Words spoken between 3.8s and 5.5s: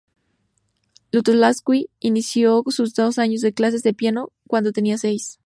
de piano cuando tenía seis.